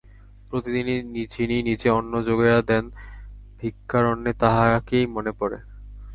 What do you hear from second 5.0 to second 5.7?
মনে পড়ে।